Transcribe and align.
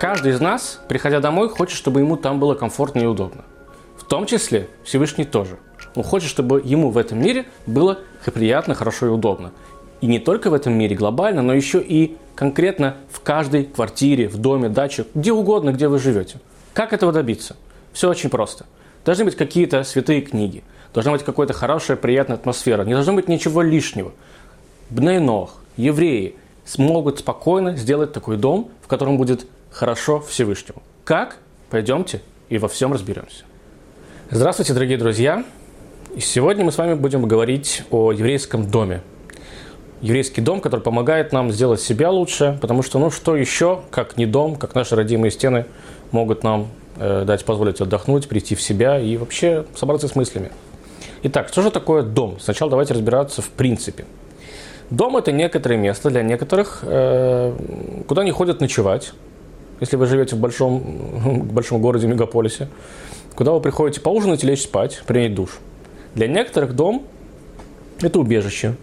Каждый 0.00 0.32
из 0.32 0.40
нас, 0.40 0.80
приходя 0.88 1.20
домой, 1.20 1.50
хочет, 1.50 1.76
чтобы 1.76 2.00
ему 2.00 2.16
там 2.16 2.40
было 2.40 2.54
комфортно 2.54 3.00
и 3.00 3.04
удобно. 3.04 3.44
В 3.98 4.04
том 4.04 4.24
числе 4.24 4.66
Всевышний 4.82 5.26
тоже. 5.26 5.58
Он 5.94 6.02
хочет, 6.02 6.30
чтобы 6.30 6.62
ему 6.64 6.88
в 6.88 6.96
этом 6.96 7.20
мире 7.20 7.44
было 7.66 7.98
приятно, 8.24 8.74
хорошо 8.74 9.08
и 9.08 9.10
удобно. 9.10 9.52
И 10.00 10.06
не 10.06 10.18
только 10.18 10.48
в 10.48 10.54
этом 10.54 10.72
мире 10.72 10.96
глобально, 10.96 11.42
но 11.42 11.52
еще 11.52 11.82
и 11.82 12.16
конкретно 12.34 12.96
в 13.12 13.20
каждой 13.20 13.64
квартире, 13.64 14.28
в 14.28 14.38
доме, 14.38 14.70
даче, 14.70 15.04
где 15.14 15.32
угодно, 15.32 15.70
где 15.72 15.86
вы 15.86 15.98
живете. 15.98 16.40
Как 16.72 16.94
этого 16.94 17.12
добиться? 17.12 17.56
Все 17.92 18.08
очень 18.08 18.30
просто. 18.30 18.64
Должны 19.04 19.26
быть 19.26 19.36
какие-то 19.36 19.84
святые 19.84 20.22
книги, 20.22 20.64
должна 20.94 21.12
быть 21.12 21.24
какая-то 21.24 21.52
хорошая, 21.52 21.98
приятная 21.98 22.38
атмосфера, 22.38 22.84
не 22.84 22.94
должно 22.94 23.12
быть 23.12 23.28
ничего 23.28 23.60
лишнего. 23.60 24.12
Бнейнох, 24.88 25.56
евреи 25.76 26.36
смогут 26.64 27.18
спокойно 27.18 27.76
сделать 27.76 28.14
такой 28.14 28.38
дом, 28.38 28.70
в 28.80 28.88
котором 28.88 29.18
будет 29.18 29.46
хорошо 29.70 30.20
Всевышнему. 30.20 30.82
Как? 31.04 31.38
Пойдемте 31.70 32.20
и 32.48 32.58
во 32.58 32.68
всем 32.68 32.92
разберемся. 32.92 33.44
Здравствуйте, 34.30 34.74
дорогие 34.74 34.98
друзья! 34.98 35.44
И 36.14 36.20
сегодня 36.20 36.64
мы 36.64 36.72
с 36.72 36.78
вами 36.78 36.94
будем 36.94 37.26
говорить 37.26 37.84
о 37.90 38.12
еврейском 38.12 38.68
доме. 38.68 39.02
Еврейский 40.00 40.40
дом, 40.40 40.60
который 40.60 40.80
помогает 40.80 41.32
нам 41.32 41.52
сделать 41.52 41.80
себя 41.80 42.10
лучше, 42.10 42.58
потому 42.60 42.82
что, 42.82 42.98
ну, 42.98 43.10
что 43.10 43.36
еще, 43.36 43.82
как 43.90 44.16
не 44.16 44.26
дом, 44.26 44.56
как 44.56 44.74
наши 44.74 44.96
родимые 44.96 45.30
стены, 45.30 45.66
могут 46.10 46.42
нам 46.42 46.68
э, 46.96 47.24
дать 47.24 47.44
позволить 47.44 47.80
отдохнуть, 47.80 48.28
прийти 48.28 48.54
в 48.54 48.62
себя 48.62 48.98
и 48.98 49.16
вообще 49.16 49.66
собраться 49.76 50.08
с 50.08 50.16
мыслями. 50.16 50.50
Итак, 51.22 51.48
что 51.48 51.62
же 51.62 51.70
такое 51.70 52.02
дом? 52.02 52.38
Сначала 52.40 52.70
давайте 52.70 52.94
разбираться 52.94 53.42
в 53.42 53.50
принципе. 53.50 54.06
Дом– 54.90 55.16
это 55.18 55.30
некоторое 55.30 55.76
место 55.76 56.10
для 56.10 56.22
некоторых, 56.22 56.80
э, 56.82 57.54
куда 58.08 58.22
они 58.22 58.32
ходят 58.32 58.60
ночевать, 58.60 59.12
если 59.80 59.96
вы 59.96 60.06
живете 60.06 60.36
в 60.36 60.38
большом, 60.38 60.80
большом 61.52 61.80
городе, 61.80 62.06
мегаполисе, 62.06 62.68
куда 63.34 63.52
вы 63.52 63.60
приходите 63.60 64.00
поужинать 64.00 64.44
и 64.44 64.46
лечь 64.46 64.62
спать, 64.62 65.02
принять 65.06 65.34
душ. 65.34 65.58
Для 66.14 66.26
некоторых 66.26 66.74
дом– 66.74 67.06
это 68.00 68.18
убежище. 68.18 68.74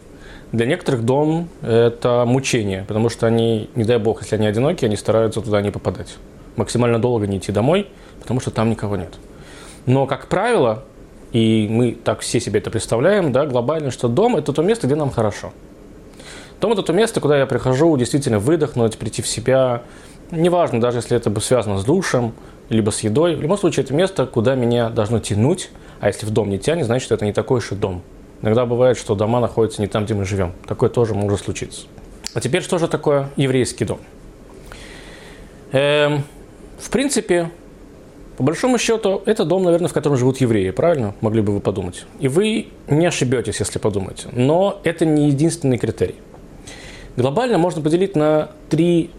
Для 0.51 0.65
некоторых 0.65 1.03
дом– 1.03 1.49
это 1.61 2.23
мучение, 2.25 2.85
потому 2.87 3.09
что 3.09 3.27
они, 3.27 3.69
не 3.75 3.83
дай 3.83 3.97
бог, 3.97 4.21
если 4.21 4.35
они 4.35 4.47
одиноки, 4.47 4.85
они 4.85 4.95
стараются 4.95 5.41
туда 5.41 5.61
не 5.61 5.71
попадать. 5.71 6.15
Максимально 6.55 6.99
долго 6.99 7.27
не 7.27 7.37
идти 7.37 7.51
домой, 7.51 7.87
потому 8.21 8.39
что 8.39 8.49
там 8.49 8.69
никого 8.69 8.95
нет. 8.95 9.13
Но, 9.85 10.05
как 10.05 10.27
правило, 10.27 10.83
и 11.33 11.67
мы 11.69 11.91
так 11.91 12.21
все 12.21 12.39
себе 12.39 12.59
это 12.59 12.71
представляем, 12.71 13.31
да, 13.31 13.45
глобально, 13.45 13.91
что 13.91 14.07
дом– 14.07 14.35
это 14.37 14.53
то 14.53 14.63
место, 14.63 14.87
где 14.87 14.95
нам 14.95 15.11
хорошо. 15.11 15.51
Дом– 16.61 16.71
это 16.73 16.81
то 16.81 16.93
место, 16.93 17.19
куда 17.19 17.37
я 17.37 17.45
прихожу 17.45 17.95
действительно 17.97 18.39
выдохнуть, 18.39 18.97
прийти 18.97 19.21
в 19.21 19.27
себя, 19.27 19.83
Неважно, 20.31 20.81
даже 20.81 20.97
если 20.97 21.15
это 21.15 21.37
связано 21.39 21.77
с 21.79 21.85
душем, 21.85 22.33
либо 22.69 22.89
с 22.89 22.99
едой. 23.01 23.35
В 23.35 23.41
любом 23.41 23.57
случае, 23.57 23.83
это 23.85 23.93
место, 23.93 24.25
куда 24.25 24.55
меня 24.55 24.89
должно 24.89 25.19
тянуть. 25.19 25.69
А 25.99 26.07
если 26.07 26.25
в 26.25 26.31
дом 26.31 26.49
не 26.49 26.59
тянет, 26.59 26.85
значит, 26.85 27.11
это 27.11 27.25
не 27.25 27.33
такой 27.33 27.59
уж 27.59 27.71
и 27.71 27.75
дом. 27.75 28.01
Иногда 28.41 28.65
бывает, 28.65 28.97
что 28.97 29.15
дома 29.15 29.39
находятся 29.39 29.81
не 29.81 29.87
там, 29.87 30.05
где 30.05 30.13
мы 30.13 30.25
живем. 30.25 30.53
Такое 30.67 30.89
тоже 30.89 31.15
может 31.15 31.39
случиться. 31.39 31.87
А 32.33 32.41
теперь, 32.41 32.61
что 32.61 32.77
же 32.77 32.87
такое 32.87 33.29
еврейский 33.35 33.85
дом? 33.85 33.99
Эм, 35.71 36.23
в 36.77 36.89
принципе, 36.91 37.49
по 38.37 38.43
большому 38.43 38.77
счету, 38.77 39.23
это 39.25 39.45
дом, 39.45 39.63
наверное, 39.63 39.87
в 39.87 39.93
котором 39.93 40.17
живут 40.17 40.39
евреи, 40.39 40.69
правильно? 40.69 41.15
Могли 41.21 41.41
бы 41.41 41.53
вы 41.53 41.59
подумать. 41.59 42.05
И 42.19 42.27
вы 42.27 42.67
не 42.87 43.07
ошибетесь, 43.07 43.59
если 43.59 43.79
подумаете. 43.79 44.27
Но 44.33 44.79
это 44.83 45.05
не 45.05 45.29
единственный 45.29 45.79
критерий. 45.79 46.15
Глобально 47.15 47.57
можно 47.57 47.81
поделить 47.81 48.15
на 48.15 48.51
три 48.69 49.09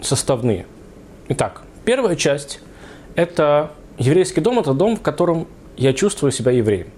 составные. 0.00 0.66
Итак, 1.28 1.62
первая 1.84 2.16
часть– 2.16 2.60
это 3.14 3.70
еврейский 3.98 4.40
дом, 4.40 4.58
это 4.58 4.74
дом, 4.74 4.96
в 4.96 5.02
котором 5.02 5.46
я 5.76 5.92
чувствую 5.92 6.32
себя 6.32 6.52
евреем. 6.52 6.88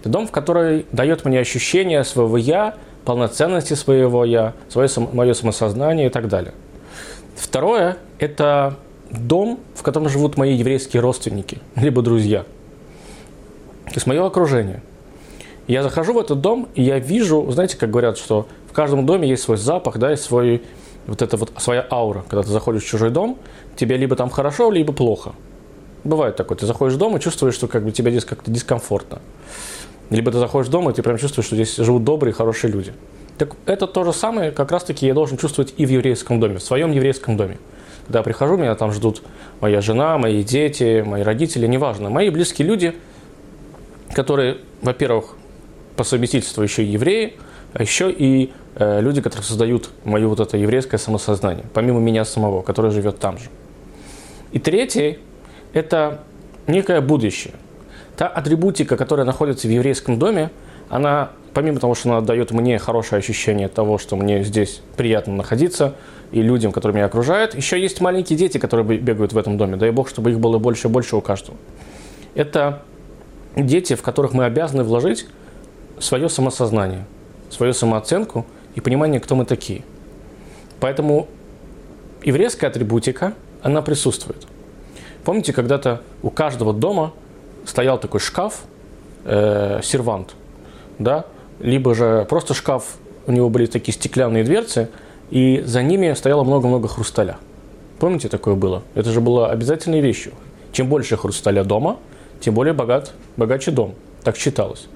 Это 0.00 0.08
дом, 0.08 0.26
в 0.26 0.30
который 0.30 0.86
дает 0.92 1.24
мне 1.24 1.38
ощущение 1.38 2.04
своего 2.04 2.36
«я», 2.36 2.76
полноценности 3.04 3.74
своего 3.74 4.24
«я», 4.24 4.54
свое, 4.68 4.88
мое 5.12 5.34
самосознание 5.34 6.06
и 6.06 6.10
так 6.10 6.28
далее. 6.28 6.54
Второе– 7.36 7.98
это 8.18 8.76
дом, 9.10 9.60
в 9.74 9.82
котором 9.82 10.08
живут 10.08 10.36
мои 10.36 10.54
еврейские 10.54 11.02
родственники, 11.02 11.58
либо 11.76 12.02
друзья. 12.02 12.44
То 13.86 13.94
есть 13.94 14.06
мое 14.06 14.24
окружение. 14.24 14.82
Я 15.68 15.82
захожу 15.82 16.14
в 16.14 16.18
этот 16.18 16.40
дом, 16.40 16.68
и 16.74 16.82
я 16.82 16.98
вижу, 16.98 17.48
знаете, 17.50 17.76
как 17.76 17.90
говорят, 17.90 18.18
что 18.18 18.48
в 18.68 18.72
каждом 18.72 19.06
доме 19.06 19.28
есть 19.28 19.42
свой 19.42 19.56
запах, 19.56 19.98
да, 19.98 20.12
и 20.12 20.16
свой 20.16 20.62
вот 21.06 21.22
эта 21.22 21.36
вот 21.36 21.52
своя 21.58 21.86
аура, 21.90 22.24
когда 22.28 22.42
ты 22.42 22.50
заходишь 22.50 22.82
в 22.82 22.86
чужой 22.86 23.10
дом, 23.10 23.38
тебе 23.76 23.96
либо 23.96 24.16
там 24.16 24.30
хорошо, 24.30 24.70
либо 24.70 24.92
плохо. 24.92 25.32
Бывает 26.04 26.36
такое, 26.36 26.58
ты 26.58 26.66
заходишь 26.66 26.94
в 26.94 26.98
дом 26.98 27.16
и 27.16 27.20
чувствуешь, 27.20 27.54
что 27.54 27.68
как 27.68 27.84
бы 27.84 27.92
тебе 27.92 28.10
здесь 28.10 28.24
как-то 28.24 28.50
дискомфортно. 28.50 29.20
Либо 30.10 30.30
ты 30.30 30.38
заходишь 30.38 30.68
в 30.68 30.70
дом, 30.70 30.90
и 30.90 30.92
ты 30.92 31.02
прям 31.02 31.16
чувствуешь, 31.16 31.46
что 31.46 31.56
здесь 31.56 31.76
живут 31.76 32.04
добрые, 32.04 32.34
хорошие 32.34 32.72
люди. 32.72 32.92
Так 33.38 33.56
это 33.66 33.86
то 33.86 34.04
же 34.04 34.12
самое, 34.12 34.50
как 34.50 34.70
раз-таки 34.70 35.06
я 35.06 35.14
должен 35.14 35.38
чувствовать 35.38 35.74
и 35.76 35.86
в 35.86 35.90
еврейском 35.90 36.38
доме, 36.38 36.58
в 36.58 36.62
своем 36.62 36.92
еврейском 36.92 37.36
доме. 37.36 37.58
Когда 38.06 38.18
я 38.18 38.22
прихожу, 38.22 38.56
меня 38.56 38.74
там 38.74 38.92
ждут 38.92 39.22
моя 39.60 39.80
жена, 39.80 40.18
мои 40.18 40.42
дети, 40.42 41.02
мои 41.06 41.22
родители, 41.22 41.66
неважно. 41.66 42.10
Мои 42.10 42.30
близкие 42.30 42.66
люди, 42.66 42.94
которые, 44.12 44.58
во-первых, 44.82 45.36
по 45.96 46.04
совместительству 46.04 46.62
еще 46.62 46.82
и 46.82 46.86
евреи, 46.86 47.38
а 47.74 47.82
еще 47.82 48.10
и 48.10 48.52
Э, 48.74 49.00
люди, 49.00 49.20
которые 49.20 49.44
создают 49.44 49.90
мое 50.04 50.26
вот 50.26 50.40
это 50.40 50.56
еврейское 50.56 50.96
самосознание, 50.96 51.64
помимо 51.74 52.00
меня 52.00 52.24
самого, 52.24 52.62
который 52.62 52.90
живет 52.90 53.18
там 53.18 53.38
же. 53.38 53.44
И 54.52 54.58
третий– 54.58 55.18
это 55.74 56.20
некое 56.66 57.02
будущее. 57.02 57.54
Та 58.16 58.26
атрибутика, 58.28 58.96
которая 58.96 59.26
находится 59.26 59.68
в 59.68 59.70
еврейском 59.70 60.18
доме, 60.18 60.50
она, 60.88 61.30
помимо 61.52 61.80
того, 61.80 61.94
что 61.94 62.10
она 62.10 62.20
дает 62.22 62.50
мне 62.50 62.78
хорошее 62.78 63.20
ощущение 63.20 63.68
того, 63.68 63.98
что 63.98 64.16
мне 64.16 64.42
здесь 64.42 64.80
приятно 64.96 65.34
находиться, 65.34 65.94
и 66.30 66.40
людям, 66.40 66.72
которые 66.72 66.96
меня 66.96 67.06
окружают, 67.06 67.54
еще 67.54 67.78
есть 67.78 68.00
маленькие 68.00 68.38
дети, 68.38 68.56
которые 68.56 68.98
бегают 68.98 69.34
в 69.34 69.38
этом 69.38 69.58
доме. 69.58 69.76
Дай 69.76 69.90
Бог, 69.90 70.08
чтобы 70.08 70.30
их 70.30 70.40
было 70.40 70.58
больше 70.58 70.88
и 70.88 70.90
больше 70.90 71.16
у 71.16 71.20
каждого. 71.20 71.58
Это 72.34 72.82
дети, 73.54 73.94
в 73.94 74.02
которых 74.02 74.32
мы 74.32 74.46
обязаны 74.46 74.82
вложить 74.82 75.26
свое 75.98 76.30
самосознание, 76.30 77.04
свою 77.52 77.72
самооценку– 77.72 78.46
и 78.74 78.80
понимание, 78.80 79.20
кто 79.20 79.34
мы 79.34 79.44
такие. 79.44 79.82
Поэтому 80.80 81.28
еврейская 82.22 82.66
атрибутика, 82.66 83.34
она 83.62 83.82
присутствует. 83.82 84.46
Помните, 85.24 85.52
когда-то 85.52 86.02
у 86.22 86.30
каждого 86.30 86.72
дома 86.72 87.12
стоял 87.66 87.98
такой 87.98 88.20
шкаф, 88.20 88.62
э, 89.24 89.80
сервант, 89.82 90.34
да, 90.98 91.26
либо 91.60 91.94
же 91.94 92.26
просто 92.28 92.54
шкаф, 92.54 92.96
у 93.26 93.32
него 93.32 93.50
были 93.50 93.66
такие 93.66 93.94
стеклянные 93.94 94.42
дверцы, 94.42 94.88
и 95.30 95.62
за 95.64 95.82
ними 95.82 96.12
стояло 96.14 96.42
много-много 96.42 96.88
хрусталя. 96.88 97.38
Помните, 98.00 98.28
такое 98.28 98.56
было? 98.56 98.82
Это 98.94 99.10
же 99.10 99.20
было 99.20 99.50
обязательной 99.50 100.00
вещью. 100.00 100.32
Чем 100.72 100.88
больше 100.88 101.16
хрусталя 101.16 101.62
дома, 101.62 101.98
тем 102.40 102.54
более 102.54 102.74
богат, 102.74 103.12
богаче 103.36 103.70
дом. 103.70 103.94
Так 104.24 104.36
считалось. 104.36 104.88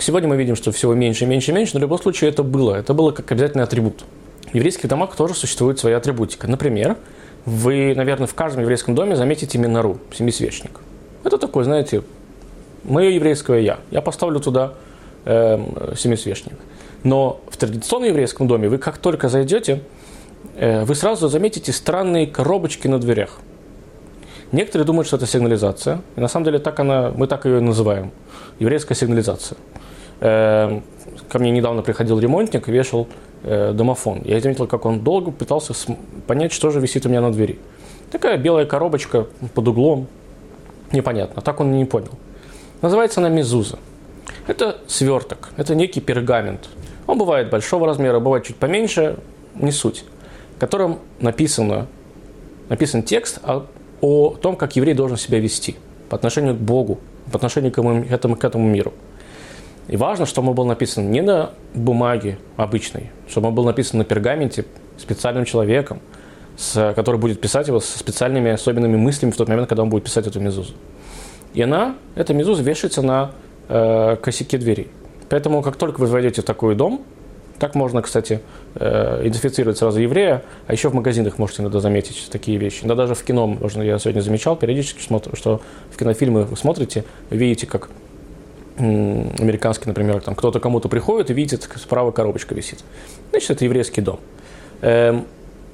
Сегодня 0.00 0.30
мы 0.30 0.36
видим, 0.36 0.56
что 0.56 0.72
всего 0.72 0.94
меньше, 0.94 1.26
меньше, 1.26 1.52
меньше, 1.52 1.74
но 1.74 1.80
в 1.80 1.82
любом 1.82 2.00
случае 2.00 2.30
это 2.30 2.42
было. 2.42 2.74
Это 2.74 2.94
было 2.94 3.10
как 3.10 3.30
обязательный 3.30 3.64
атрибут. 3.64 4.04
В 4.50 4.54
еврейских 4.54 4.88
домах 4.88 5.14
тоже 5.14 5.34
существует 5.34 5.78
своя 5.78 5.98
атрибутика. 5.98 6.48
Например, 6.48 6.96
вы, 7.44 7.94
наверное, 7.94 8.26
в 8.26 8.34
каждом 8.34 8.62
еврейском 8.62 8.94
доме 8.94 9.14
заметите 9.14 9.58
минору, 9.58 9.98
семисвечник. 10.12 10.80
Это 11.22 11.36
такой, 11.36 11.64
знаете, 11.64 12.02
мое 12.82 13.10
еврейское 13.10 13.58
я. 13.58 13.78
Я 13.90 14.00
поставлю 14.00 14.40
туда 14.40 14.72
э, 15.26 15.94
семисвечник. 15.98 16.54
Но 17.02 17.42
в 17.50 17.58
традиционном 17.58 18.08
еврейском 18.08 18.48
доме 18.48 18.70
вы 18.70 18.78
как 18.78 18.96
только 18.96 19.28
зайдете, 19.28 19.82
э, 20.56 20.82
вы 20.84 20.94
сразу 20.94 21.28
заметите 21.28 21.72
странные 21.72 22.26
коробочки 22.26 22.88
на 22.88 22.98
дверях. 22.98 23.38
Некоторые 24.50 24.86
думают, 24.86 25.06
что 25.06 25.16
это 25.16 25.26
сигнализация. 25.26 26.00
И 26.16 26.20
на 26.20 26.28
самом 26.28 26.46
деле 26.46 26.58
так 26.58 26.80
она, 26.80 27.12
мы 27.14 27.26
так 27.26 27.44
ее 27.44 27.58
и 27.58 27.60
называем. 27.60 28.12
Еврейская 28.58 28.94
сигнализация. 28.94 29.58
Эм, 30.20 30.82
ко 31.30 31.38
мне 31.38 31.50
недавно 31.50 31.82
приходил 31.82 32.18
ремонтник 32.18 32.68
и 32.68 32.72
вешал 32.72 33.08
э, 33.42 33.72
домофон. 33.72 34.20
Я 34.24 34.40
заметил, 34.40 34.66
как 34.66 34.84
он 34.84 35.00
долго 35.00 35.30
пытался 35.30 35.72
понять, 36.26 36.52
что 36.52 36.70
же 36.70 36.78
висит 36.80 37.06
у 37.06 37.08
меня 37.08 37.22
на 37.22 37.32
двери. 37.32 37.58
Такая 38.10 38.36
белая 38.36 38.66
коробочка 38.66 39.26
под 39.54 39.68
углом. 39.68 40.08
Непонятно. 40.92 41.40
Так 41.40 41.60
он 41.60 41.72
и 41.72 41.78
не 41.78 41.84
понял. 41.86 42.10
Называется 42.82 43.20
она 43.20 43.30
мезуза. 43.30 43.78
Это 44.46 44.78
сверток, 44.86 45.50
это 45.56 45.74
некий 45.74 46.00
пергамент. 46.00 46.68
Он 47.06 47.18
бывает 47.18 47.50
большого 47.50 47.86
размера, 47.86 48.20
бывает 48.20 48.44
чуть 48.44 48.56
поменьше, 48.56 49.18
не 49.54 49.70
суть. 49.70 50.04
В 50.56 50.60
котором 50.60 50.98
написано, 51.20 51.86
написан 52.68 53.02
текст 53.02 53.38
о, 53.42 53.66
о 54.00 54.30
том, 54.30 54.56
как 54.56 54.76
еврей 54.76 54.94
должен 54.94 55.16
себя 55.16 55.38
вести 55.38 55.76
по 56.08 56.16
отношению 56.16 56.54
к 56.54 56.58
Богу, 56.58 56.98
по 57.30 57.36
отношению 57.36 57.72
к 57.72 57.78
этому, 57.78 58.36
к 58.36 58.44
этому 58.44 58.66
миру. 58.66 58.92
И 59.90 59.96
важно, 59.96 60.24
чтобы 60.24 60.50
он 60.50 60.54
был 60.54 60.66
написан 60.66 61.10
не 61.10 61.20
на 61.20 61.50
бумаге 61.74 62.38
обычной, 62.56 63.10
чтобы 63.28 63.48
он 63.48 63.56
был 63.56 63.64
написан 63.64 63.98
на 63.98 64.04
пергаменте 64.04 64.64
специальным 64.96 65.44
человеком, 65.44 65.98
с, 66.56 66.94
который 66.94 67.16
будет 67.16 67.40
писать 67.40 67.66
его 67.66 67.80
со 67.80 67.98
специальными 67.98 68.52
особенными 68.52 68.96
мыслями 68.96 69.32
в 69.32 69.36
тот 69.36 69.48
момент, 69.48 69.68
когда 69.68 69.82
он 69.82 69.90
будет 69.90 70.04
писать 70.04 70.28
эту 70.28 70.38
мезузу. 70.38 70.74
И 71.54 71.62
она, 71.62 71.96
эта 72.14 72.32
мезуза, 72.32 72.62
вешается 72.62 73.02
на 73.02 73.32
э, 73.68 74.16
косяке 74.22 74.58
двери. 74.58 74.86
Поэтому, 75.28 75.60
как 75.60 75.74
только 75.74 75.98
вы 75.98 76.06
войдете 76.06 76.42
в 76.42 76.44
такой 76.44 76.76
дом, 76.76 77.02
так 77.58 77.74
можно, 77.74 78.00
кстати, 78.00 78.42
э, 78.76 79.22
идентифицировать 79.22 79.76
сразу 79.76 80.00
еврея, 80.00 80.44
а 80.68 80.72
еще 80.72 80.88
в 80.88 80.94
магазинах 80.94 81.36
можете 81.38 81.62
иногда 81.62 81.80
заметить 81.80 82.28
такие 82.30 82.58
вещи. 82.58 82.86
Да 82.86 82.94
даже 82.94 83.16
в 83.16 83.24
кино, 83.24 83.48
можно, 83.48 83.82
я 83.82 83.98
сегодня 83.98 84.20
замечал 84.20 84.54
периодически, 84.54 85.00
что 85.00 85.60
в 85.90 85.98
кинофильмы 85.98 86.44
вы 86.44 86.56
смотрите, 86.56 87.04
видите, 87.30 87.66
как 87.66 87.90
американский, 88.80 89.86
например, 89.86 90.20
там 90.20 90.34
кто-то 90.34 90.60
кому-то 90.60 90.88
приходит 90.88 91.30
и 91.30 91.34
видит, 91.34 91.68
справа 91.76 92.10
коробочка 92.10 92.54
висит. 92.54 92.84
Значит, 93.30 93.50
это 93.50 93.64
еврейский 93.64 94.00
дом. 94.00 94.20
Эм, 94.82 95.26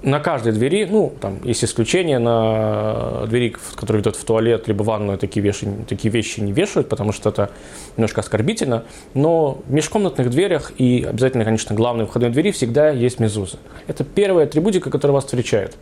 на 0.02 0.20
каждой 0.20 0.52
двери, 0.52 0.86
ну, 0.88 1.12
там 1.20 1.40
есть 1.42 1.64
исключения, 1.64 2.18
на 2.18 3.26
двери, 3.26 3.56
которые 3.74 4.00
ведут 4.00 4.16
в 4.16 4.24
туалет, 4.24 4.68
либо 4.68 4.82
в 4.82 4.86
ванную, 4.86 5.18
такие 5.18 5.42
вещи, 5.42 5.66
такие 5.88 6.12
вещи 6.12 6.40
не 6.40 6.52
вешают, 6.52 6.88
потому 6.88 7.12
что 7.12 7.30
это 7.30 7.50
немножко 7.96 8.20
оскорбительно, 8.20 8.84
но 9.14 9.58
в 9.66 9.72
межкомнатных 9.72 10.30
дверях 10.30 10.72
и 10.78 11.04
обязательно, 11.08 11.44
конечно, 11.44 11.74
главной 11.74 12.06
входной 12.06 12.30
двери 12.30 12.50
всегда 12.50 12.90
есть 12.90 13.20
мезуза. 13.20 13.58
Это 13.86 14.04
первая 14.04 14.46
атрибутика, 14.46 14.90
которая 14.90 15.14
вас 15.14 15.24
встречает. 15.24 15.76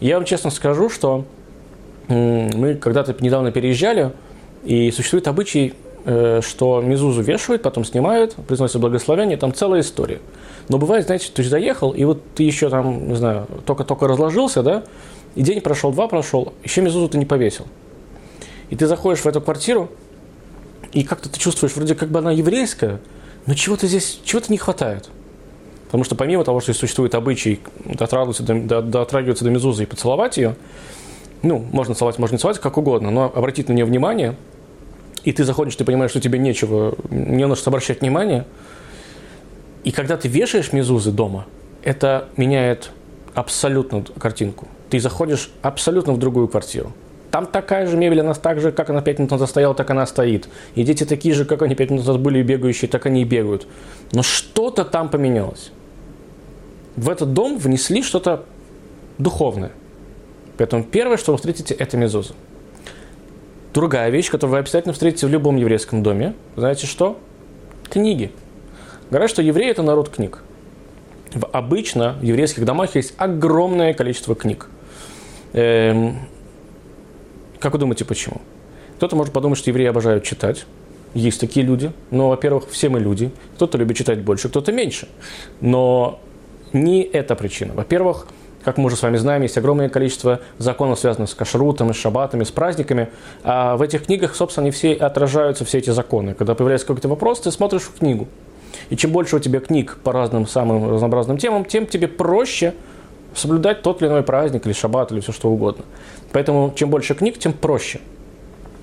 Я 0.00 0.16
вам 0.16 0.24
честно 0.24 0.50
скажу, 0.50 0.88
что 0.88 1.24
мы 2.08 2.78
когда-то 2.80 3.14
недавно 3.20 3.52
переезжали, 3.52 4.12
и 4.64 4.90
существует 4.90 5.28
обычай 5.28 5.74
что 6.04 6.80
мезузу 6.80 7.22
вешают, 7.22 7.62
потом 7.62 7.84
снимают, 7.84 8.34
произносят 8.34 8.80
благословение, 8.80 9.36
там 9.36 9.52
целая 9.52 9.80
история. 9.80 10.20
Но 10.68 10.78
бывает, 10.78 11.06
знаете, 11.06 11.30
ты 11.34 11.42
заехал, 11.42 11.90
и 11.90 12.04
вот 12.04 12.22
ты 12.34 12.44
еще 12.44 12.70
там, 12.70 13.08
не 13.08 13.16
знаю, 13.16 13.46
только-только 13.66 14.08
разложился, 14.08 14.62
да, 14.62 14.84
и 15.34 15.42
день 15.42 15.60
прошел, 15.60 15.92
два 15.92 16.08
прошел, 16.08 16.52
еще 16.62 16.80
мезузу 16.80 17.08
ты 17.08 17.18
не 17.18 17.26
повесил. 17.26 17.66
И 18.70 18.76
ты 18.76 18.86
заходишь 18.86 19.20
в 19.20 19.26
эту 19.26 19.40
квартиру, 19.40 19.90
и 20.92 21.02
как-то 21.02 21.28
ты 21.28 21.38
чувствуешь, 21.38 21.74
вроде 21.74 21.94
как 21.94 22.08
бы 22.08 22.18
она 22.18 22.32
еврейская, 22.32 23.00
но 23.46 23.54
чего-то 23.54 23.86
здесь, 23.86 24.20
чего-то 24.24 24.50
не 24.50 24.58
хватает. 24.58 25.08
Потому 25.86 26.04
что 26.04 26.14
помимо 26.14 26.44
того, 26.44 26.60
что 26.60 26.72
существует 26.72 27.14
обычай 27.14 27.60
дотрагиваться 27.84 28.44
до, 28.44 28.80
дотрагиваться 28.80 29.44
до 29.44 29.50
мезузы 29.50 29.82
и 29.82 29.86
поцеловать 29.86 30.36
ее, 30.36 30.54
ну, 31.42 31.58
можно 31.72 31.94
целовать, 31.94 32.18
можно 32.18 32.36
не 32.36 32.38
целовать, 32.38 32.60
как 32.60 32.76
угодно, 32.76 33.10
но 33.10 33.24
обратить 33.34 33.68
на 33.68 33.72
нее 33.72 33.84
внимание– 33.84 34.36
и 35.24 35.32
ты 35.32 35.44
заходишь, 35.44 35.76
ты 35.76 35.84
понимаешь, 35.84 36.10
что 36.10 36.20
тебе 36.20 36.38
нечего, 36.38 36.94
не 37.10 37.46
на 37.46 37.56
что 37.56 37.70
обращать 37.70 38.00
внимание. 38.00 38.46
И 39.84 39.92
когда 39.92 40.16
ты 40.16 40.28
вешаешь 40.28 40.72
мезузы 40.72 41.10
дома, 41.10 41.46
это 41.82 42.28
меняет 42.36 42.90
абсолютно 43.34 44.04
картинку. 44.18 44.68
Ты 44.90 44.98
заходишь 45.00 45.50
абсолютно 45.62 46.12
в 46.12 46.18
другую 46.18 46.48
квартиру. 46.48 46.92
Там 47.30 47.46
такая 47.46 47.86
же 47.86 47.96
мебель, 47.96 48.20
она 48.20 48.34
так 48.34 48.60
же, 48.60 48.72
как 48.72 48.90
она 48.90 49.02
пять 49.02 49.18
минут 49.18 49.30
назад 49.30 49.48
стояла, 49.48 49.74
так 49.74 49.88
она 49.90 50.04
стоит. 50.06 50.48
И 50.74 50.82
дети 50.82 51.04
такие 51.04 51.32
же, 51.34 51.44
как 51.44 51.62
они 51.62 51.76
пять 51.76 51.90
минут 51.90 52.04
назад 52.04 52.20
были 52.20 52.42
бегающие, 52.42 52.88
так 52.88 53.06
они 53.06 53.22
и 53.22 53.24
бегают. 53.24 53.68
Но 54.12 54.22
что-то 54.22 54.84
там 54.84 55.08
поменялось. 55.08 55.70
В 56.96 57.08
этот 57.08 57.32
дом 57.32 57.56
внесли 57.56 58.02
что-то 58.02 58.44
духовное. 59.18 59.70
Поэтому 60.58 60.82
первое, 60.82 61.16
что 61.16 61.32
вы 61.32 61.38
встретите, 61.38 61.72
это 61.72 61.96
мезуза. 61.96 62.34
Другая 63.72 64.10
вещь, 64.10 64.30
которую 64.30 64.52
вы 64.52 64.58
обязательно 64.58 64.92
встретите 64.92 65.26
в 65.26 65.30
любом 65.30 65.56
еврейском 65.56 66.02
доме, 66.02 66.34
знаете 66.56 66.86
что? 66.86 67.18
Книги. 67.88 68.32
Говорят, 69.10 69.30
что 69.30 69.42
евреи– 69.42 69.70
это 69.70 69.82
народ 69.82 70.08
книг. 70.08 70.42
В, 71.32 71.46
обычно 71.46 72.14
в 72.14 72.22
еврейских 72.22 72.64
домах 72.64 72.96
есть 72.96 73.14
огромное 73.16 73.94
количество 73.94 74.34
книг. 74.34 74.68
Эм, 75.52 76.18
как 77.60 77.72
вы 77.72 77.78
думаете, 77.78 78.04
почему? 78.04 78.40
Кто-то 78.96 79.14
может 79.14 79.32
подумать, 79.32 79.58
что 79.58 79.70
евреи 79.70 79.86
обожают 79.86 80.24
читать. 80.24 80.66
Есть 81.14 81.40
такие 81.40 81.64
люди. 81.64 81.92
Но, 82.10 82.28
во-первых, 82.28 82.68
все 82.70 82.88
мы 82.88 82.98
люди. 82.98 83.30
Кто-то 83.54 83.78
любит 83.78 83.96
читать 83.96 84.20
больше, 84.20 84.48
кто-то 84.48 84.72
меньше. 84.72 85.08
Но 85.60 86.20
не 86.72 87.02
это 87.02 87.36
причина. 87.36 87.74
Во-первых, 87.74 88.26
как 88.64 88.76
мы 88.76 88.86
уже 88.86 88.96
с 88.96 89.02
вами 89.02 89.16
знаем, 89.16 89.42
есть 89.42 89.56
огромное 89.56 89.88
количество 89.88 90.40
законов, 90.58 90.98
связанных 90.98 91.30
с 91.30 91.34
кашрутом, 91.34 91.92
с 91.94 91.96
шабатами, 91.96 92.44
с 92.44 92.50
праздниками. 92.50 93.08
А 93.42 93.76
в 93.76 93.82
этих 93.82 94.04
книгах, 94.04 94.34
собственно, 94.34 94.66
не 94.66 94.70
все 94.70 94.92
отражаются, 94.92 95.64
все 95.64 95.78
эти 95.78 95.90
законы. 95.90 96.34
Когда 96.34 96.54
появляется 96.54 96.86
какой-то 96.86 97.08
вопрос, 97.08 97.40
ты 97.40 97.50
смотришь 97.50 97.82
в 97.82 97.98
книгу. 97.98 98.28
И 98.90 98.96
чем 98.96 99.12
больше 99.12 99.36
у 99.36 99.38
тебя 99.38 99.60
книг 99.60 99.98
по 100.02 100.12
разным 100.12 100.46
самым 100.46 100.90
разнообразным 100.90 101.38
темам, 101.38 101.64
тем 101.64 101.86
тебе 101.86 102.08
проще 102.08 102.74
соблюдать 103.34 103.82
тот 103.82 104.02
или 104.02 104.08
иной 104.08 104.22
праздник, 104.22 104.66
или 104.66 104.72
шаббат, 104.72 105.12
или 105.12 105.20
все 105.20 105.32
что 105.32 105.48
угодно. 105.50 105.84
Поэтому 106.32 106.72
чем 106.74 106.90
больше 106.90 107.14
книг, 107.14 107.38
тем 107.38 107.52
проще. 107.52 108.00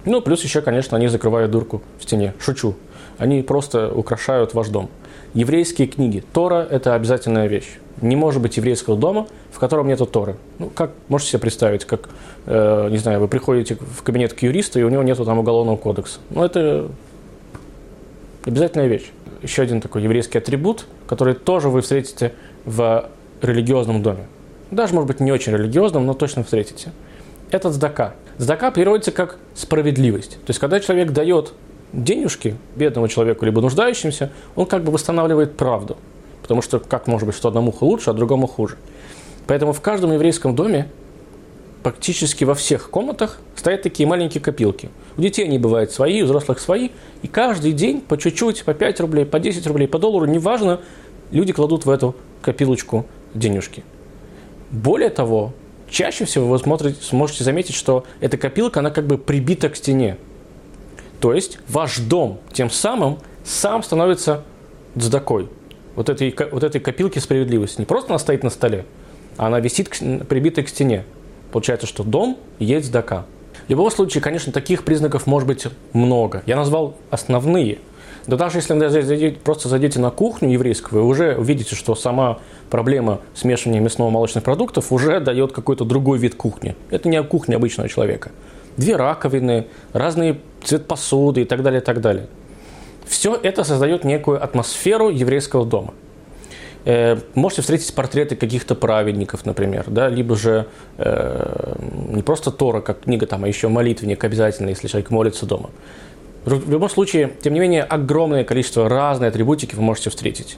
Ну, 0.06 0.22
плюс 0.22 0.44
еще, 0.44 0.62
конечно, 0.62 0.98
они 0.98 1.08
закрывают 1.08 1.52
дурку 1.52 1.82
в 2.00 2.04
стене. 2.04 2.34
Шучу. 2.40 2.76
Они 3.18 3.42
просто 3.42 3.92
украшают 3.94 4.54
ваш 4.54 4.70
дом. 4.70 4.90
Еврейские 5.34 5.88
книги. 5.88 6.24
Тора– 6.34 6.66
это 6.72 6.96
обязательная 6.96 7.48
вещь 7.48 7.80
не 8.02 8.16
может 8.16 8.42
быть 8.42 8.58
еврейского 8.58 8.98
дома, 8.98 9.28
в 9.52 9.60
котором 9.60 9.88
нету 9.88 10.06
Торы. 10.06 10.36
Ну, 10.60 10.70
как 10.70 10.92
можете 11.08 11.32
себе 11.32 11.42
представить, 11.42 11.86
как, 11.86 12.10
э, 12.46 12.90
не 12.92 12.98
знаю, 12.98 13.20
вы 13.20 13.28
приходите 13.28 13.76
в 13.76 14.04
кабинет 14.04 14.34
к 14.34 14.40
юристу, 14.40 14.80
и 14.80 14.84
у 14.84 14.90
него 14.90 15.04
нету 15.04 15.26
там 15.26 15.40
уголовного 15.40 15.78
кодекса. 15.78 16.20
Ну, 16.30 16.44
это 16.44 16.90
обязательная 18.46 18.88
вещь. 18.88 19.12
Еще 19.42 19.62
один 19.62 19.82
такой 19.82 20.04
еврейский 20.04 20.38
атрибут, 20.38 20.86
который 21.08 21.34
тоже 21.34 21.70
вы 21.70 21.82
встретите 21.82 22.34
в 22.66 23.10
религиозном 23.42 24.02
доме. 24.02 24.28
Даже, 24.72 24.94
может 24.94 25.08
быть, 25.08 25.20
не 25.20 25.32
очень 25.32 25.54
религиозном, 25.54 26.06
но 26.06 26.14
точно 26.14 26.44
встретите. 26.44 26.92
Это 27.52 27.72
цдака. 27.72 28.14
Цдака 28.38 28.72
переводится 28.72 29.12
как 29.12 29.38
справедливость. 29.56 30.32
То 30.46 30.50
есть, 30.50 30.60
когда 30.60 30.80
человек 30.80 31.12
дает 31.12 31.54
денежки 31.94 32.56
бедному 32.76 33.08
человеку 33.08 33.46
либо 33.46 33.62
нуждающимся, 33.62 34.32
он 34.56 34.66
как 34.66 34.84
бы 34.84 34.92
восстанавливает 34.92 35.56
правду. 35.56 35.98
Потому 36.48 36.62
что 36.62 36.80
как 36.80 37.08
может 37.08 37.28
быть, 37.28 37.36
что 37.36 37.50
одному 37.50 37.76
лучше, 37.82 38.10
а 38.10 38.14
другому 38.14 38.48
хуже? 38.48 38.78
Поэтому 39.48 39.74
в 39.74 39.82
каждом 39.82 40.14
еврейском 40.14 40.56
доме, 40.56 40.90
практически 41.84 42.46
во 42.46 42.56
всех 42.56 42.90
комнатах, 42.90 43.40
стоят 43.58 43.82
такие 43.82 44.08
маленькие 44.08 44.42
копилки. 44.42 44.90
У 45.18 45.22
детей 45.22 45.44
они 45.44 45.60
бывают 45.60 45.92
свои, 45.92 46.22
у 46.22 46.26
взрослых 46.26 46.60
свои. 46.60 46.92
И 47.22 47.28
каждый 47.28 47.74
день 47.74 48.00
по 48.00 48.18
чуть-чуть, 48.18 48.64
по 48.64 48.74
5 48.74 49.02
рублей, 49.02 49.26
по 49.26 49.40
10 49.42 49.68
рублей, 49.68 49.90
по 49.90 50.00
доллару, 50.00 50.26
неважно, 50.26 50.80
люди 51.32 51.52
кладут 51.52 51.86
в 51.86 51.90
эту 51.90 52.16
копилочку 52.42 53.06
денежки. 53.34 53.84
Более 54.72 55.10
того, 55.10 55.52
чаще 55.90 56.24
всего 56.24 56.48
вы 56.48 56.60
смотрите, 56.60 57.02
сможете 57.02 57.44
заметить, 57.44 57.76
что 57.76 58.06
эта 58.22 58.38
копилка, 58.38 58.80
она 58.80 58.90
как 58.90 59.06
бы 59.06 59.18
прибита 59.18 59.68
к 59.68 59.76
стене. 59.76 60.16
То 61.20 61.34
есть 61.34 61.60
ваш 61.68 61.98
дом 61.98 62.40
тем 62.54 62.70
самым 62.70 63.18
сам 63.44 63.84
становится 63.84 64.46
дздакой 64.96 65.50
вот 65.98 66.10
этой, 66.10 66.34
вот 66.52 66.64
этой 66.64 66.80
копилки 66.80 67.18
справедливости. 67.20 67.82
Не 67.82 67.86
просто 67.86 68.10
она 68.10 68.20
стоит 68.20 68.44
на 68.44 68.52
столе, 68.52 68.86
а 69.36 69.48
она 69.48 69.60
висит 69.60 69.90
прибитой 70.30 70.64
к 70.64 70.70
стене. 70.70 71.04
Получается, 71.52 71.88
что 71.88 72.04
дом 72.04 72.38
есть 72.60 72.92
дака. 72.92 73.26
В 73.66 73.70
любом 73.70 73.90
случае, 73.90 74.22
конечно, 74.22 74.54
таких 74.54 74.84
признаков 74.84 75.26
может 75.26 75.48
быть 75.48 75.66
много. 75.94 76.44
Я 76.46 76.56
назвал 76.56 76.96
основные. 77.10 77.80
Да 78.28 78.38
даже 78.38 78.60
если 78.60 78.74
вы 78.74 79.38
просто 79.44 79.70
зайдете 79.70 80.00
на 80.00 80.12
кухню 80.12 80.50
еврейскую, 80.50 81.02
вы 81.02 81.08
уже 81.10 81.36
увидите, 81.36 81.76
что 81.76 81.96
сама 81.96 82.40
проблема 82.70 83.22
смешивания 83.34 83.80
мясного-молочных 83.80 84.44
продуктов 84.44 84.92
уже 84.92 85.20
дает 85.20 85.52
какой-то 85.52 85.84
другой 85.84 86.20
вид 86.20 86.36
кухни. 86.36 86.76
Это 86.92 87.10
не 87.10 87.22
кухня 87.24 87.56
обычного 87.56 87.90
человека. 87.90 88.32
Две 88.76 88.98
раковины, 88.98 89.66
разный 89.94 90.42
цвет 90.64 90.86
посуды 90.86 91.42
и 91.42 91.46
так 91.46 91.64
далее, 91.64 91.82
и 91.82 91.84
так 91.84 92.02
далее. 92.02 92.28
Все 93.08 93.36
это 93.36 93.64
создает 93.64 94.04
некую 94.04 94.44
атмосферу 94.44 95.10
еврейского 95.10 95.66
дома. 95.66 95.94
Э, 96.86 97.18
можете 97.36 97.62
встретить 97.62 97.94
портреты 97.94 98.36
каких-то 98.36 98.74
праведников, 98.76 99.46
например, 99.46 99.86
да, 99.88 100.08
либо 100.08 100.36
же 100.36 100.68
э, 100.98 101.76
не 102.10 102.22
просто 102.22 102.52
Тора, 102.52 102.82
как 102.82 103.02
книга, 103.02 103.26
там, 103.26 103.44
а 103.44 103.48
еще 103.48 103.68
молитвенник 103.68 104.24
обязательно, 104.24 104.70
если 104.70 104.88
человек 104.88 105.10
молится 105.10 105.46
дома. 105.46 105.70
В 106.46 106.72
любом 106.72 106.90
случае, 106.90 107.34
тем 107.42 107.54
не 107.54 107.60
менее, 107.60 107.84
огромное 107.84 108.46
количество 108.46 108.88
разной 108.88 109.28
атрибутики 109.28 109.76
вы 109.76 109.82
можете 109.82 110.10
встретить. 110.10 110.58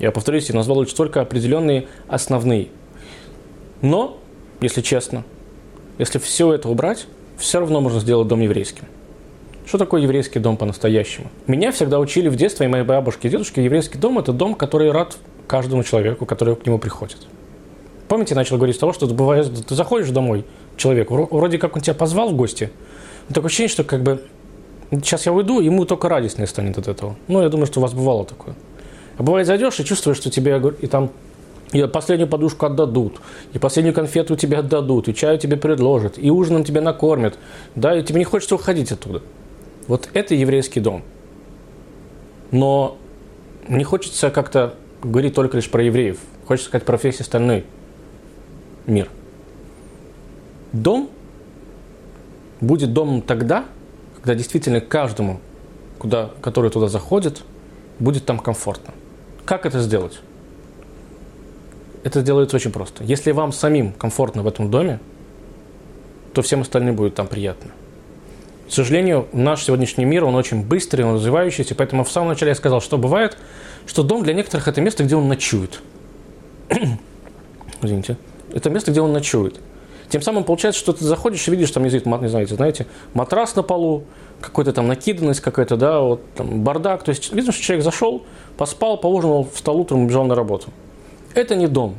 Я 0.00 0.10
повторюсь, 0.10 0.48
я 0.48 0.56
назвал 0.56 0.82
лишь 0.82 0.92
только 0.92 1.20
определенные 1.20 1.86
основные. 2.08 2.68
Но, 3.80 4.18
если 4.60 4.80
честно, 4.80 5.24
если 5.98 6.18
все 6.18 6.52
это 6.52 6.68
убрать, 6.68 7.06
все 7.36 7.60
равно 7.60 7.80
можно 7.80 8.00
сделать 8.00 8.26
дом 8.26 8.40
еврейским. 8.40 8.84
Что 9.68 9.76
такое 9.76 10.00
еврейский 10.00 10.38
дом 10.38 10.56
по-настоящему? 10.56 11.26
Меня 11.46 11.72
всегда 11.72 11.98
учили 11.98 12.30
в 12.30 12.36
детстве, 12.36 12.64
и 12.64 12.68
мои 12.70 12.84
бабушки 12.84 13.26
и 13.26 13.30
дедушки, 13.30 13.60
еврейский 13.60 13.98
дом– 13.98 14.18
это 14.18 14.32
дом, 14.32 14.54
который 14.54 14.90
рад 14.90 15.18
каждому 15.46 15.84
человеку, 15.84 16.24
который 16.24 16.56
к 16.56 16.64
нему 16.64 16.78
приходит. 16.78 17.18
Помните, 18.08 18.32
я 18.32 18.36
начал 18.36 18.56
говорить 18.56 18.76
с 18.76 18.78
того, 18.78 18.94
что 18.94 19.06
бывает, 19.08 19.66
ты 19.66 19.74
заходишь 19.74 20.08
домой, 20.08 20.46
человек, 20.78 21.10
вроде 21.10 21.58
как 21.58 21.76
он 21.76 21.82
тебя 21.82 21.92
позвал 21.92 22.30
в 22.30 22.34
гости, 22.34 22.70
такое 23.28 23.48
ощущение, 23.48 23.68
что 23.68 23.84
как 23.84 24.02
бы 24.02 24.22
сейчас 24.90 25.26
я 25.26 25.34
уйду, 25.34 25.60
ему 25.60 25.84
только 25.84 26.08
радостнее 26.08 26.46
станет 26.46 26.78
от 26.78 26.88
этого. 26.88 27.16
Ну, 27.26 27.42
я 27.42 27.50
думаю, 27.50 27.66
что 27.66 27.80
у 27.80 27.82
вас 27.82 27.92
бывало 27.92 28.24
такое. 28.24 28.54
А 29.18 29.22
бывает, 29.22 29.46
зайдешь 29.46 29.78
и 29.80 29.84
чувствуешь, 29.84 30.16
что 30.16 30.30
тебе 30.30 30.62
и 30.80 30.86
там 30.86 31.10
и 31.72 31.86
последнюю 31.86 32.30
подушку 32.30 32.64
отдадут, 32.64 33.20
и 33.52 33.58
последнюю 33.58 33.94
конфету 33.94 34.34
тебе 34.34 34.56
отдадут, 34.56 35.08
и 35.08 35.14
чаю 35.14 35.36
тебе 35.38 35.58
предложат, 35.58 36.14
и 36.16 36.30
ужином 36.30 36.64
тебя 36.64 36.80
накормят, 36.80 37.38
да, 37.74 37.98
и 37.98 38.02
тебе 38.02 38.20
не 38.20 38.24
хочется 38.24 38.54
уходить 38.54 38.92
оттуда. 38.92 39.20
Вот 39.88 40.10
это 40.12 40.34
еврейский 40.34 40.80
дом. 40.80 41.02
Но 42.50 42.98
не 43.68 43.84
хочется 43.84 44.30
как-то 44.30 44.74
говорить 45.02 45.34
только 45.34 45.56
лишь 45.56 45.70
про 45.70 45.82
евреев. 45.82 46.18
Хочется 46.46 46.68
сказать 46.68 46.86
про 46.86 46.98
весь 47.02 47.20
остальной 47.20 47.64
мир. 48.86 49.08
Дом 50.72 51.10
будет 52.60 52.92
домом 52.92 53.22
тогда, 53.22 53.64
когда 54.16 54.34
действительно 54.34 54.80
каждому, 54.80 55.40
куда, 55.98 56.30
который 56.42 56.70
туда 56.70 56.88
заходит, 56.88 57.42
будет 57.98 58.24
там 58.24 58.38
комфортно. 58.38 58.92
Как 59.44 59.64
это 59.64 59.80
сделать? 59.80 60.20
Это 62.04 62.22
делается 62.22 62.56
очень 62.56 62.72
просто. 62.72 63.04
Если 63.04 63.32
вам 63.32 63.52
самим 63.52 63.92
комфортно 63.92 64.42
в 64.42 64.46
этом 64.46 64.70
доме, 64.70 65.00
то 66.34 66.42
всем 66.42 66.60
остальным 66.60 66.96
будет 66.96 67.14
там 67.14 67.26
приятно. 67.26 67.70
К 68.68 68.72
сожалению, 68.72 69.28
наш 69.32 69.64
сегодняшний 69.64 70.04
мир, 70.04 70.24
он 70.24 70.34
очень 70.34 70.62
быстрый, 70.62 71.02
он 71.02 71.14
развивающийся, 71.14 71.74
поэтому 71.74 72.04
в 72.04 72.10
самом 72.10 72.28
начале 72.28 72.50
я 72.50 72.54
сказал, 72.54 72.82
что 72.82 72.98
бывает, 72.98 73.38
что 73.86 74.02
дом 74.02 74.22
для 74.22 74.34
некоторых 74.34 74.68
это 74.68 74.82
место, 74.82 75.04
где 75.04 75.16
он 75.16 75.26
ночует. 75.26 75.80
Извините. 77.82 78.18
Это 78.52 78.68
место, 78.68 78.90
где 78.90 79.00
он 79.00 79.14
ночует. 79.14 79.58
Тем 80.10 80.20
самым 80.20 80.44
получается, 80.44 80.80
что 80.80 80.92
ты 80.92 81.04
заходишь 81.04 81.48
и 81.48 81.50
видишь, 81.50 81.70
там 81.70 81.82
не 81.82 81.90
не 81.90 82.28
знаете, 82.28 82.54
знаете, 82.54 82.86
матрас 83.14 83.56
на 83.56 83.62
полу, 83.62 84.04
какой-то 84.40 84.74
там 84.74 84.86
накиданность 84.86 85.40
какая-то, 85.40 85.76
да, 85.76 86.00
вот 86.00 86.20
там 86.34 86.62
бардак. 86.62 87.04
То 87.04 87.10
есть 87.10 87.32
видно, 87.32 87.52
что 87.52 87.62
человек 87.62 87.84
зашел, 87.84 88.24
поспал, 88.58 88.98
поужинал, 88.98 89.48
встал 89.52 89.78
утром, 89.78 90.04
убежал 90.04 90.24
на 90.24 90.34
работу. 90.34 90.68
Это 91.34 91.56
не 91.56 91.68
дом. 91.68 91.94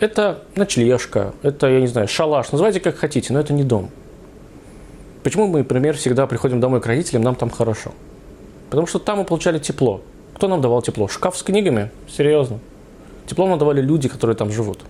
Это 0.00 0.42
ночлежка, 0.56 1.34
это, 1.42 1.68
я 1.68 1.80
не 1.80 1.86
знаю, 1.86 2.08
шалаш, 2.08 2.50
называйте 2.50 2.80
как 2.80 2.96
хотите, 2.96 3.32
но 3.32 3.38
это 3.38 3.52
не 3.52 3.62
дом. 3.62 3.90
Почему 5.24 5.48
мы, 5.48 5.58
например, 5.60 5.96
всегда 5.96 6.28
приходим 6.28 6.60
домой 6.60 6.80
к 6.80 6.86
родителям, 6.86 7.22
нам 7.22 7.34
там 7.34 7.50
хорошо? 7.50 7.92
Потому 8.70 8.86
что 8.86 9.00
там 9.00 9.18
мы 9.18 9.24
получали 9.24 9.58
тепло. 9.58 10.02
Кто 10.34 10.46
нам 10.46 10.60
давал 10.60 10.82
тепло? 10.82 11.08
Шкаф 11.08 11.36
с 11.36 11.42
книгами? 11.42 11.90
Серьезно. 12.08 12.60
Тепло 13.26 13.48
нам 13.48 13.58
давали 13.58 13.80
люди, 13.80 14.08
которые 14.08 14.36
там 14.36 14.52
живут. 14.52 14.80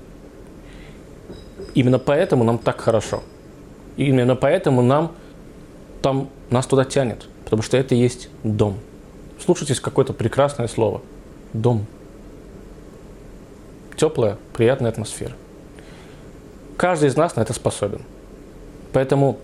Именно 1.74 1.98
поэтому 1.98 2.44
нам 2.44 2.58
так 2.58 2.80
хорошо. 2.80 3.22
Именно 3.96 4.36
поэтому 4.36 4.82
нам 4.82 5.12
там 6.02 6.28
нас 6.50 6.66
туда 6.66 6.84
тянет. 6.84 7.26
Потому 7.44 7.62
что 7.62 7.76
это 7.76 7.94
и 7.94 7.98
есть 7.98 8.28
дом. 8.42 8.78
Слушайтесь 9.42 9.80
какое-то 9.80 10.12
прекрасное 10.12 10.68
слово. 10.68 11.00
Дом 11.52 11.86
теплая, 13.96 14.36
приятная 14.52 14.90
атмосфера. 14.90 15.32
Каждый 16.76 17.08
из 17.08 17.16
нас 17.16 17.36
на 17.36 17.42
это 17.42 17.52
способен. 17.52 18.02
Поэтому 18.92 19.38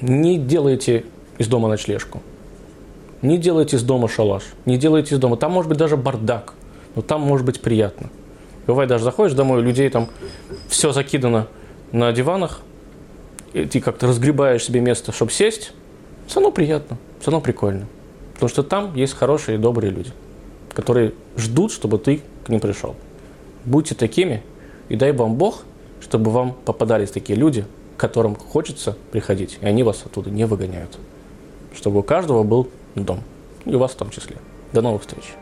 не 0.00 0.38
делайте 0.38 1.04
из 1.38 1.48
дома 1.48 1.68
ночлежку. 1.68 2.22
Не 3.22 3.38
делайте 3.38 3.76
из 3.76 3.82
дома 3.82 4.08
шалаш. 4.08 4.44
Не 4.64 4.76
делайте 4.76 5.14
из 5.14 5.18
дома. 5.18 5.36
Там 5.36 5.52
может 5.52 5.68
быть 5.68 5.78
даже 5.78 5.96
бардак. 5.96 6.54
Но 6.94 7.02
там 7.02 7.20
может 7.20 7.46
быть 7.46 7.60
приятно. 7.60 8.10
Бывает, 8.66 8.88
даже 8.90 9.04
заходишь 9.04 9.34
домой, 9.34 9.60
у 9.60 9.62
людей 9.62 9.88
там 9.88 10.08
все 10.68 10.92
закидано 10.92 11.48
на 11.90 12.12
диванах, 12.12 12.60
и 13.54 13.64
ты 13.64 13.80
как-то 13.80 14.06
разгребаешь 14.06 14.64
себе 14.64 14.80
место, 14.80 15.10
чтобы 15.10 15.32
сесть. 15.32 15.72
Все 16.26 16.40
равно 16.40 16.50
приятно, 16.52 16.98
все 17.20 17.30
равно 17.30 17.42
прикольно. 17.42 17.86
Потому 18.34 18.50
что 18.50 18.62
там 18.62 18.94
есть 18.94 19.14
хорошие 19.14 19.56
и 19.56 19.58
добрые 19.58 19.90
люди, 19.90 20.12
которые 20.74 21.14
ждут, 21.36 21.72
чтобы 21.72 21.98
ты 21.98 22.20
к 22.44 22.50
ним 22.50 22.60
пришел. 22.60 22.94
Будьте 23.64 23.94
такими, 23.94 24.42
и 24.90 24.96
дай 24.96 25.12
вам 25.12 25.36
Бог, 25.36 25.62
чтобы 26.02 26.30
вам 26.30 26.52
попадались 26.52 27.10
такие 27.10 27.38
люди, 27.38 27.64
к 27.98 28.00
которым 28.00 28.36
хочется 28.36 28.96
приходить, 29.10 29.58
и 29.60 29.66
они 29.66 29.82
вас 29.82 30.04
оттуда 30.06 30.30
не 30.30 30.46
выгоняют. 30.46 30.96
Чтобы 31.74 31.98
у 31.98 32.02
каждого 32.04 32.44
был 32.44 32.68
дом, 32.94 33.24
и 33.64 33.74
у 33.74 33.78
вас 33.80 33.90
в 33.90 33.96
том 33.96 34.10
числе. 34.10 34.36
До 34.72 34.82
новых 34.82 35.02
встреч! 35.02 35.34